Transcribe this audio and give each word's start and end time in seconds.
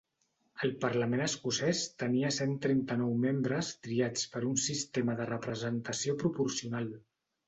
El 0.67 0.71
parlament 0.83 1.21
escocès 1.25 1.81
tenia 2.03 2.31
cent 2.37 2.55
trenta-nou 2.65 3.11
membres 3.25 3.69
triats 3.89 4.23
per 4.37 4.41
un 4.53 4.55
sistema 4.63 5.17
de 5.21 5.29
representació 5.29 6.17
proporcional. 6.25 6.89